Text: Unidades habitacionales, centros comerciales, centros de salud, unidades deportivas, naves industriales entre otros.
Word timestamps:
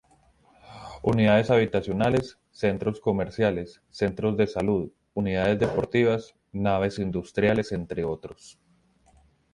Unidades 1.03 1.51
habitacionales, 1.51 2.39
centros 2.49 2.99
comerciales, 2.99 3.83
centros 3.91 4.35
de 4.35 4.47
salud, 4.47 4.91
unidades 5.13 5.59
deportivas, 5.59 6.33
naves 6.51 6.97
industriales 6.97 7.71
entre 7.71 8.03
otros. 8.03 8.57